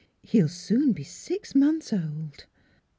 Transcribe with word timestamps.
"He'll 0.31 0.47
soon 0.49 0.93
be 0.93 1.03
six 1.03 1.53
months 1.53 1.93
old!" 1.93 2.47